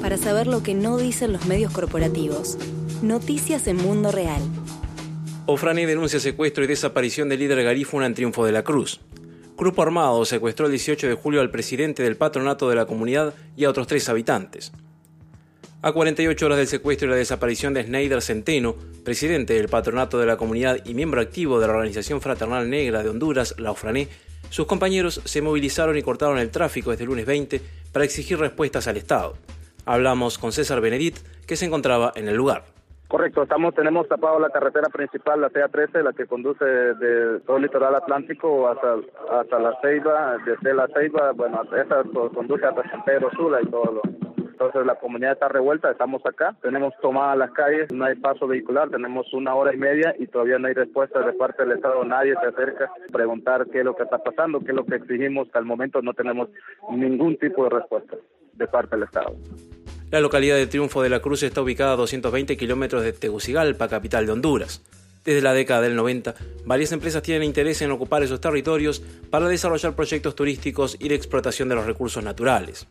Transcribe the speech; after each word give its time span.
Para 0.00 0.16
saber 0.16 0.46
lo 0.46 0.62
que 0.62 0.74
no 0.74 0.96
dicen 0.96 1.32
los 1.32 1.46
medios 1.46 1.72
corporativos, 1.72 2.58
noticias 3.02 3.66
en 3.66 3.76
Mundo 3.76 4.10
Real. 4.10 4.42
Ofrani 5.46 5.84
denuncia 5.84 6.20
secuestro 6.20 6.64
y 6.64 6.66
desaparición 6.66 7.28
del 7.28 7.40
líder 7.40 7.62
garífuna 7.64 8.06
en 8.06 8.14
Triunfo 8.14 8.44
de 8.44 8.52
la 8.52 8.62
Cruz. 8.62 9.00
Grupo 9.56 9.82
armado 9.82 10.24
secuestró 10.24 10.66
el 10.66 10.72
18 10.72 11.08
de 11.08 11.14
julio 11.14 11.40
al 11.40 11.50
presidente 11.50 12.02
del 12.02 12.16
patronato 12.16 12.68
de 12.70 12.76
la 12.76 12.86
comunidad 12.86 13.34
y 13.56 13.64
a 13.64 13.70
otros 13.70 13.86
tres 13.86 14.08
habitantes. 14.08 14.72
A 15.82 15.92
48 15.92 16.46
horas 16.46 16.58
del 16.58 16.66
secuestro 16.66 17.08
y 17.08 17.10
la 17.10 17.16
desaparición 17.16 17.74
de 17.74 17.84
Schneider 17.84 18.22
Centeno, 18.22 18.76
presidente 19.04 19.54
del 19.54 19.68
patronato 19.68 20.18
de 20.18 20.26
la 20.26 20.36
comunidad 20.36 20.84
y 20.84 20.94
miembro 20.94 21.20
activo 21.20 21.58
de 21.58 21.66
la 21.66 21.72
Organización 21.74 22.20
Fraternal 22.20 22.68
Negra 22.68 23.02
de 23.02 23.08
Honduras, 23.08 23.54
la 23.58 23.70
OFRANE, 23.70 24.08
sus 24.50 24.66
compañeros 24.66 25.22
se 25.24 25.42
movilizaron 25.42 25.96
y 25.96 26.02
cortaron 26.02 26.38
el 26.38 26.50
tráfico 26.50 26.90
desde 26.90 27.04
el 27.04 27.10
lunes 27.10 27.24
20 27.24 27.60
para 27.92 28.04
exigir 28.04 28.38
respuestas 28.38 28.86
al 28.88 28.96
Estado. 28.96 29.34
Hablamos 29.86 30.38
con 30.38 30.52
César 30.52 30.80
Benedit, 30.80 31.16
que 31.46 31.56
se 31.56 31.66
encontraba 31.66 32.12
en 32.16 32.28
el 32.28 32.36
lugar. 32.36 32.64
Correcto, 33.08 33.42
estamos, 33.42 33.74
tenemos 33.74 34.06
tapado 34.06 34.38
la 34.38 34.50
carretera 34.50 34.88
principal, 34.88 35.40
la 35.40 35.50
TA13, 35.50 36.02
la 36.02 36.12
que 36.12 36.26
conduce 36.26 36.64
de 36.64 37.40
todo 37.40 37.56
el 37.56 37.64
litoral 37.64 37.94
atlántico 37.96 38.68
hasta, 38.68 38.96
hasta 39.40 39.58
la 39.58 39.76
Ceiba, 39.82 40.36
desde 40.44 40.74
la 40.74 40.86
Ceiba, 40.94 41.32
bueno, 41.32 41.62
esa 41.76 42.04
conduce 42.32 42.66
hasta 42.66 42.88
San 42.88 43.04
Pedro 43.04 43.28
Sula 43.32 43.60
y 43.62 43.66
todo 43.66 43.84
lo. 43.84 44.29
Entonces 44.60 44.84
la 44.84 44.96
comunidad 44.96 45.32
está 45.32 45.48
revuelta, 45.48 45.90
estamos 45.90 46.20
acá, 46.26 46.54
tenemos 46.60 46.92
tomadas 47.00 47.38
las 47.38 47.50
calles, 47.52 47.90
no 47.94 48.04
hay 48.04 48.14
paso 48.16 48.46
vehicular, 48.46 48.90
tenemos 48.90 49.32
una 49.32 49.54
hora 49.54 49.74
y 49.74 49.78
media 49.78 50.14
y 50.18 50.26
todavía 50.26 50.58
no 50.58 50.68
hay 50.68 50.74
respuesta 50.74 51.20
de 51.20 51.32
parte 51.32 51.62
del 51.62 51.78
Estado, 51.78 52.04
nadie 52.04 52.34
se 52.38 52.48
acerca 52.48 52.84
a 52.84 53.10
preguntar 53.10 53.66
qué 53.72 53.78
es 53.78 53.86
lo 53.86 53.96
que 53.96 54.02
está 54.02 54.18
pasando, 54.18 54.60
qué 54.60 54.72
es 54.72 54.74
lo 54.74 54.84
que 54.84 54.96
exigimos, 54.96 55.46
hasta 55.46 55.60
el 55.60 55.64
momento 55.64 56.02
no 56.02 56.12
tenemos 56.12 56.50
ningún 56.90 57.38
tipo 57.38 57.64
de 57.64 57.70
respuesta 57.70 58.18
de 58.52 58.66
parte 58.66 58.96
del 58.96 59.04
Estado. 59.04 59.34
La 60.10 60.20
localidad 60.20 60.56
de 60.56 60.66
Triunfo 60.66 61.00
de 61.00 61.08
la 61.08 61.20
Cruz 61.20 61.42
está 61.42 61.62
ubicada 61.62 61.94
a 61.94 61.96
220 61.96 62.58
kilómetros 62.58 63.02
de 63.02 63.14
Tegucigalpa, 63.14 63.88
capital 63.88 64.26
de 64.26 64.32
Honduras. 64.32 64.84
Desde 65.24 65.40
la 65.40 65.54
década 65.54 65.80
del 65.80 65.96
90, 65.96 66.34
varias 66.66 66.92
empresas 66.92 67.22
tienen 67.22 67.44
interés 67.44 67.80
en 67.80 67.92
ocupar 67.92 68.22
esos 68.22 68.42
territorios 68.42 69.00
para 69.30 69.48
desarrollar 69.48 69.96
proyectos 69.96 70.34
turísticos 70.34 70.98
y 71.00 71.08
de 71.08 71.14
explotación 71.14 71.70
de 71.70 71.76
los 71.76 71.86
recursos 71.86 72.22
naturales. 72.22 72.86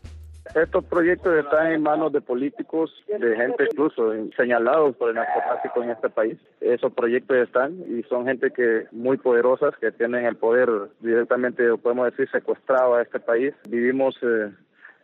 Estos 0.56 0.84
proyectos 0.86 1.36
están 1.36 1.72
en 1.72 1.84
manos 1.84 2.12
de 2.12 2.22
políticos, 2.22 2.92
de 3.08 3.36
gente 3.36 3.66
incluso 3.72 4.12
señalados 4.36 4.96
por 4.96 5.10
el 5.10 5.16
narcotráfico 5.16 5.84
en 5.84 5.92
este 5.92 6.10
país. 6.10 6.38
Esos 6.60 6.92
proyectos 6.94 7.38
están 7.38 7.74
y 7.88 8.02
son 8.04 8.26
gente 8.26 8.52
que 8.52 8.88
muy 8.92 9.18
poderosas 9.18 9.76
que 9.78 9.92
tienen 9.92 10.26
el 10.26 10.38
poder 10.38 10.70
directamente, 11.02 11.64
podemos 11.78 12.12
decir, 12.12 12.30
secuestrado 12.32 12.96
a 12.96 13.04
este 13.04 13.20
país. 13.20 13.54
Vivimos 13.70 14.16
eh, 14.24 14.52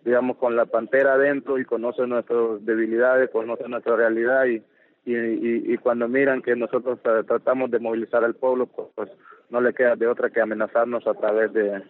digamos, 0.06 0.38
con 0.38 0.56
la 0.56 0.66
pantera 0.66 1.14
adentro 1.14 1.60
y 1.60 1.66
conoce 1.66 2.06
nuestras 2.06 2.64
debilidades, 2.64 3.32
conoce 3.32 3.68
nuestra 3.68 3.96
realidad 3.96 4.46
y, 4.46 4.62
y, 5.06 5.74
y, 5.74 5.78
cuando 5.78 6.08
miran 6.08 6.42
que 6.42 6.56
nosotros 6.56 7.00
tratamos 7.02 7.72
de 7.72 7.80
movilizar 7.80 8.24
al 8.24 8.36
pueblo, 8.36 8.68
pues, 8.68 8.88
pues, 8.96 9.10
no 9.50 9.62
le 9.62 9.74
queda 9.74 9.96
de 9.96 10.08
otra 10.08 10.30
que 10.30 10.42
amenazarnos 10.42 11.06
a 11.08 11.14
través 11.16 11.54
de 11.54 11.84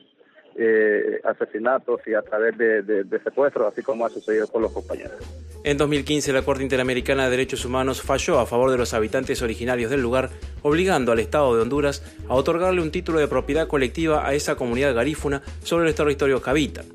eh, 0.58 1.20
asesinatos 1.24 2.00
y 2.08 2.14
a 2.14 2.22
través 2.22 2.58
de, 2.58 3.20
secuestros, 3.24 3.74
así 3.74 3.82
como 3.82 4.06
ha 4.06 4.10
sucedido 4.10 4.48
con 4.48 4.62
los 4.62 4.72
compañeros. 4.72 5.18
En 5.64 5.78
2015, 5.78 6.32
la 6.32 6.44
Corte 6.44 6.64
Interamericana 6.64 7.26
de 7.26 7.32
Derechos 7.32 7.66
Humanos 7.66 8.02
falló 8.02 8.40
a 8.40 8.46
favor 8.46 8.72
de 8.72 8.78
los 8.78 8.94
habitantes 8.94 9.42
originarios 9.42 9.92
del 9.92 10.02
lugar, 10.02 10.30
obligando 10.62 11.12
al 11.12 11.20
Estado 11.20 11.56
de 11.56 11.62
Honduras 11.62 12.04
a 12.30 12.36
otorgarle 12.36 12.82
un 12.82 12.92
título 12.92 13.20
de 13.20 13.28
propiedad 13.28 13.68
colectiva 13.68 14.28
a 14.28 14.34
esa 14.34 14.56
comunidad 14.56 14.94
garífuna 14.94 15.42
sobre 15.64 15.86
los 15.86 15.96
territorios 15.96 16.42
que 16.42 16.50
habitan. 16.50 16.86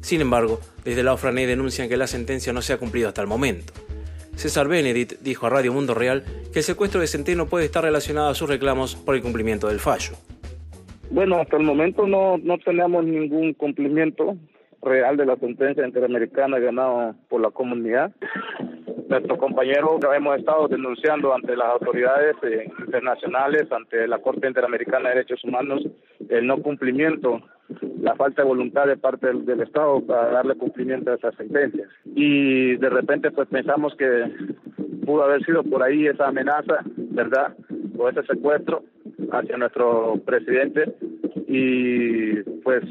Sin 0.00 0.20
embargo, 0.20 0.60
desde 0.84 1.02
la 1.02 1.14
OFRANE 1.14 1.46
denuncian 1.46 1.88
que 1.88 1.96
la 1.96 2.06
sentencia 2.06 2.52
no 2.52 2.62
se 2.62 2.72
ha 2.72 2.78
cumplido 2.78 3.08
hasta 3.08 3.22
el 3.22 3.26
momento. 3.26 3.72
César 4.36 4.68
Benedict 4.68 5.20
dijo 5.20 5.46
a 5.46 5.50
Radio 5.50 5.72
Mundo 5.72 5.94
Real 5.94 6.24
que 6.52 6.60
el 6.60 6.64
secuestro 6.64 7.00
de 7.00 7.08
Centeno 7.08 7.46
puede 7.46 7.64
estar 7.64 7.82
relacionado 7.82 8.28
a 8.28 8.34
sus 8.36 8.48
reclamos 8.48 8.94
por 8.94 9.16
el 9.16 9.22
cumplimiento 9.22 9.66
del 9.66 9.80
fallo. 9.80 10.12
Bueno, 11.10 11.36
hasta 11.36 11.56
el 11.56 11.64
momento 11.64 12.06
no, 12.06 12.38
no 12.38 12.58
tenemos 12.58 13.04
ningún 13.04 13.54
cumplimiento 13.54 14.36
real 14.82 15.16
de 15.16 15.26
la 15.26 15.36
sentencia 15.36 15.86
interamericana 15.86 16.58
ganada 16.58 17.14
por 17.28 17.40
la 17.40 17.50
comunidad. 17.50 18.12
Nuestros 19.08 19.38
compañeros 19.38 20.00
hemos 20.14 20.38
estado 20.38 20.68
denunciando 20.68 21.34
ante 21.34 21.56
las 21.56 21.68
autoridades 21.68 22.36
eh, 22.42 22.70
internacionales, 22.80 23.72
ante 23.72 24.06
la 24.06 24.18
Corte 24.18 24.46
Interamericana 24.46 25.08
de 25.08 25.14
Derechos 25.16 25.42
Humanos, 25.44 25.82
el 26.28 26.46
no 26.46 26.58
cumplimiento 26.58 27.40
la 28.00 28.14
falta 28.14 28.42
de 28.42 28.48
voluntad 28.48 28.86
de 28.86 28.96
parte 28.96 29.26
del, 29.26 29.60
Estado 29.60 30.00
para 30.06 30.30
darle 30.30 30.56
cumplimiento 30.56 31.10
a 31.10 31.14
esas 31.14 31.34
sentencias. 31.36 31.88
Y 32.04 32.76
de 32.76 32.90
repente 32.90 33.30
pues 33.30 33.48
pensamos 33.48 33.94
que 33.96 34.30
pudo 35.04 35.24
haber 35.24 35.42
sido 35.44 35.64
por 35.64 35.82
ahí 35.82 36.06
esa 36.06 36.28
amenaza, 36.28 36.82
¿verdad? 36.96 37.54
O 37.96 38.08
ese 38.08 38.22
secuestro 38.24 38.84
hacia 39.32 39.56
nuestro 39.56 40.20
presidente 40.24 40.94
y 41.46 42.42
pues 42.62 42.82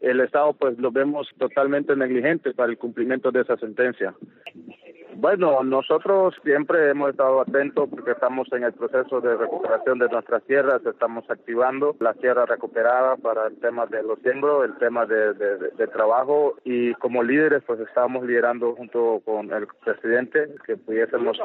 el 0.00 0.20
Estado 0.20 0.52
pues 0.54 0.78
lo 0.78 0.90
vemos 0.90 1.28
totalmente 1.38 1.94
negligente 1.96 2.52
para 2.54 2.70
el 2.70 2.78
cumplimiento 2.78 3.30
de 3.30 3.42
esa 3.42 3.56
sentencia. 3.56 4.14
Bueno, 5.20 5.62
nosotros 5.62 6.34
siempre 6.42 6.88
hemos 6.88 7.10
estado 7.10 7.42
atentos 7.42 7.90
porque 7.90 8.12
estamos 8.12 8.50
en 8.54 8.64
el 8.64 8.72
proceso 8.72 9.20
de 9.20 9.36
recuperación 9.36 9.98
de 9.98 10.08
nuestras 10.08 10.42
tierras, 10.44 10.80
estamos 10.86 11.28
activando 11.28 11.94
las 12.00 12.16
tierras 12.20 12.48
recuperadas 12.48 13.20
para 13.20 13.48
el 13.48 13.60
tema 13.60 13.84
de 13.84 14.02
los 14.02 14.18
miembros, 14.22 14.64
el 14.64 14.78
tema 14.78 15.04
de, 15.04 15.34
de, 15.34 15.86
trabajo 15.88 16.54
y 16.64 16.94
como 16.94 17.22
líderes 17.22 17.62
pues 17.66 17.80
estamos 17.80 18.24
liderando 18.24 18.74
junto 18.76 19.20
con 19.26 19.52
el 19.52 19.66
presidente 19.84 20.54
que 20.64 20.78
pudiésemos 20.78 21.38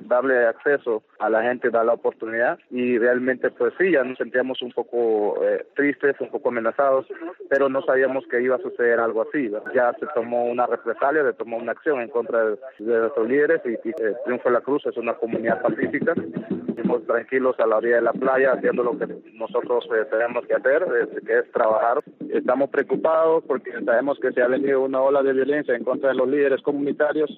darle 0.00 0.46
acceso 0.46 1.02
a 1.18 1.28
la 1.28 1.42
gente, 1.42 1.70
dar 1.70 1.86
la 1.86 1.94
oportunidad 1.94 2.60
y 2.70 2.96
realmente 2.96 3.50
pues 3.50 3.74
sí, 3.76 3.90
ya 3.90 4.04
nos 4.04 4.18
sentíamos 4.18 4.62
un 4.62 4.70
poco 4.70 5.42
eh, 5.42 5.66
tristes, 5.74 6.14
un 6.20 6.30
poco 6.30 6.50
amenazados, 6.50 7.06
pero 7.50 7.68
no 7.68 7.82
sabíamos 7.82 8.24
que 8.28 8.40
iba 8.40 8.54
a 8.54 8.62
suceder 8.62 9.00
algo 9.00 9.22
así. 9.22 9.50
Ya 9.74 9.92
se 9.94 10.06
tomó 10.14 10.44
una 10.44 10.66
represalia, 10.66 11.24
se 11.24 11.32
tomó 11.32 11.56
una 11.56 11.72
acción 11.72 12.00
en 12.00 12.10
contra 12.10 12.44
de, 12.44 12.56
de 12.78 13.15
líderes 13.24 13.62
y, 13.64 13.88
y 13.88 13.90
eh, 13.90 14.14
Triunfo 14.24 14.48
de 14.48 14.54
la 14.54 14.60
Cruz 14.60 14.84
es 14.86 14.96
una 14.96 15.14
comunidad 15.14 15.62
pacífica. 15.62 16.14
Estamos 16.68 17.06
tranquilos 17.06 17.58
a 17.58 17.66
la 17.66 17.76
orilla 17.78 17.96
de 17.96 18.02
la 18.02 18.12
playa 18.12 18.52
haciendo 18.52 18.82
lo 18.82 18.98
que 18.98 19.06
nosotros 19.34 19.88
eh, 19.94 20.04
tenemos 20.10 20.46
que 20.46 20.54
hacer, 20.54 20.84
que 21.26 21.38
es 21.38 21.50
trabajar. 21.52 22.02
Estamos 22.30 22.70
preocupados 22.70 23.44
porque 23.46 23.72
sabemos 23.84 24.18
que 24.20 24.32
se 24.32 24.42
ha 24.42 24.48
venido 24.48 24.82
una 24.82 25.00
ola 25.00 25.22
de 25.22 25.32
violencia 25.32 25.74
en 25.74 25.84
contra 25.84 26.10
de 26.10 26.16
los 26.16 26.28
líderes 26.28 26.62
comunitarios 26.62 27.30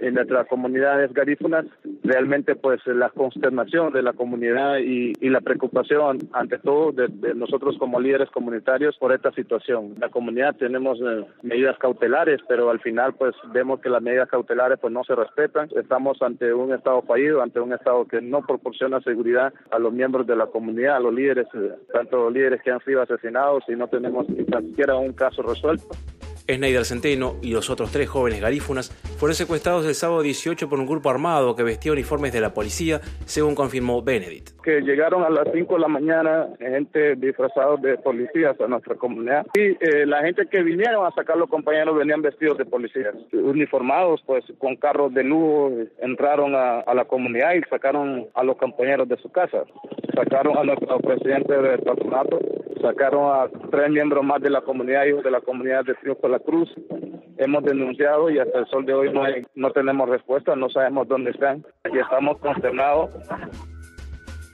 en 0.00 0.14
nuestras 0.14 0.46
comunidades 0.48 1.12
garífunas, 1.12 1.64
realmente 2.06 2.54
pues 2.54 2.80
la 2.86 3.10
consternación 3.10 3.92
de 3.92 4.02
la 4.02 4.12
comunidad 4.12 4.78
y, 4.78 5.14
la 5.26 5.40
preocupación 5.40 6.18
ante 6.32 6.58
todo 6.58 6.92
de, 6.92 7.08
nosotros 7.34 7.76
como 7.78 8.00
líderes 8.00 8.30
comunitarios 8.30 8.96
por 8.96 9.12
esta 9.12 9.32
situación. 9.32 9.94
La 9.98 10.08
comunidad 10.08 10.56
tenemos 10.56 10.98
eh, 11.00 11.26
medidas 11.42 11.76
cautelares, 11.78 12.40
pero 12.48 12.70
al 12.70 12.80
final 12.80 13.14
pues 13.14 13.34
vemos 13.52 13.80
que 13.80 13.90
las 13.90 14.00
medidas 14.00 14.28
cautelares 14.28 14.78
pues 14.78 14.92
no 14.92 15.02
se 15.04 15.14
respetan. 15.14 15.68
Estamos 15.76 16.22
ante 16.22 16.54
un 16.54 16.72
estado 16.72 17.02
fallido, 17.02 17.42
ante 17.42 17.60
un 17.60 17.72
estado 17.72 18.06
que 18.06 18.20
no 18.22 18.40
proporciona 18.42 19.00
seguridad 19.00 19.52
a 19.70 19.78
los 19.78 19.92
miembros 19.92 20.26
de 20.26 20.36
la 20.36 20.46
comunidad, 20.46 20.96
a 20.96 21.00
los 21.00 21.12
líderes, 21.12 21.48
eh, 21.54 21.72
tanto 21.92 22.24
los 22.24 22.32
líderes 22.32 22.62
que 22.62 22.70
han 22.70 22.80
sido 22.84 23.02
asesinados 23.02 23.64
y 23.68 23.72
no 23.72 23.88
tenemos 23.88 24.28
ni 24.28 24.44
siquiera 24.44 24.94
un 24.96 25.12
caso 25.12 25.42
resuelto. 25.42 25.88
Schneider 26.48 26.84
Centeno 26.84 27.36
y 27.42 27.52
los 27.52 27.70
otros 27.70 27.90
tres 27.90 28.08
jóvenes 28.08 28.40
garífunas 28.40 28.90
fueron 29.18 29.34
secuestrados 29.34 29.86
el 29.86 29.94
sábado 29.94 30.22
18 30.22 30.68
por 30.68 30.78
un 30.78 30.86
grupo 30.86 31.10
armado 31.10 31.56
que 31.56 31.62
vestía 31.62 31.92
uniformes 31.92 32.32
de 32.32 32.40
la 32.40 32.54
policía, 32.54 33.00
según 33.24 33.54
confirmó 33.54 34.02
Benedict. 34.02 34.60
Que 34.62 34.80
llegaron 34.80 35.22
a 35.22 35.30
las 35.30 35.48
5 35.52 35.74
de 35.74 35.80
la 35.80 35.88
mañana 35.88 36.48
gente 36.58 37.16
disfrazados 37.16 37.80
de 37.82 37.96
policías 37.98 38.60
a 38.60 38.66
nuestra 38.66 38.94
comunidad. 38.94 39.46
Y 39.54 39.76
eh, 39.80 40.06
la 40.06 40.22
gente 40.22 40.46
que 40.46 40.62
vinieron 40.62 41.06
a 41.06 41.10
sacar 41.12 41.36
los 41.36 41.48
compañeros 41.48 41.96
venían 41.96 42.22
vestidos 42.22 42.58
de 42.58 42.64
policías, 42.64 43.14
uniformados 43.32 44.20
pues 44.26 44.44
con 44.58 44.76
carros 44.76 45.14
de 45.14 45.24
lujo, 45.24 45.72
entraron 46.00 46.54
a, 46.54 46.80
a 46.80 46.94
la 46.94 47.04
comunidad 47.04 47.54
y 47.54 47.62
sacaron 47.68 48.26
a 48.34 48.42
los 48.42 48.56
compañeros 48.56 49.08
de 49.08 49.16
su 49.18 49.30
casa, 49.30 49.64
sacaron 50.14 50.56
a 50.58 50.64
nuestro 50.64 50.98
presidente 51.00 51.52
del 51.54 51.80
patronato 51.80 52.38
sacaron 52.86 53.32
a 53.32 53.48
tres 53.70 53.90
miembros 53.90 54.24
más 54.24 54.40
de 54.40 54.50
la 54.50 54.60
comunidad, 54.60 55.04
hijos 55.06 55.24
de 55.24 55.30
la 55.30 55.40
comunidad 55.40 55.84
de 55.84 55.94
Triunfo 55.94 56.28
la 56.28 56.38
Cruz. 56.38 56.68
Hemos 57.36 57.64
denunciado 57.64 58.30
y 58.30 58.38
hasta 58.38 58.60
el 58.60 58.66
sol 58.66 58.86
de 58.86 58.94
hoy 58.94 59.12
no, 59.12 59.22
no 59.54 59.70
tenemos 59.72 60.08
respuesta, 60.08 60.54
no 60.54 60.70
sabemos 60.70 61.08
dónde 61.08 61.32
están 61.32 61.64
y 61.92 61.98
estamos 61.98 62.38
consternados. 62.38 63.10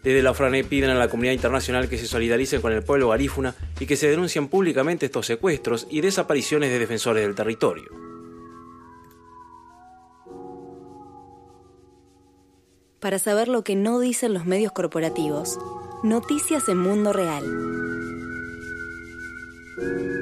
Desde 0.03 0.23
la 0.23 0.35
FRANE 0.35 0.65
piden 0.65 0.91
a 0.91 0.95
la 0.95 1.09
comunidad 1.09 1.35
internacional 1.35 1.89
que 1.89 1.97
se 1.97 2.07
solidarice 2.07 2.61
con 2.61 2.73
el 2.73 2.83
pueblo 2.83 3.11
garífuna 3.11 3.55
y 3.79 3.87
que 3.87 3.97
se 3.97 4.09
denuncien 4.09 4.49
públicamente 4.49 5.07
estos 5.07 5.27
secuestros 5.27 5.87
y 5.91 6.01
desapariciones 6.01 6.71
de 6.71 6.79
defensores 6.79 7.23
del 7.25 7.37
territorio. 7.37 7.85
Para 12.99 13.19
saber 13.19 13.49
lo 13.49 13.63
que 13.63 13.77
no 13.77 14.01
dicen 14.01 14.33
los 14.33 14.47
medios 14.47 14.73
corporativos, 14.73 15.59
noticias 16.03 16.69
en 16.69 16.79
Mundo 16.79 17.13
Real. 17.13 17.45
Música 19.77 20.22